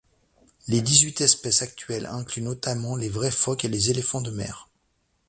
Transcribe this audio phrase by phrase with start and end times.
[0.67, 4.67] Les dix-huit espèces actuelles incluent notamment les vrais phoques et les éléphants de mer.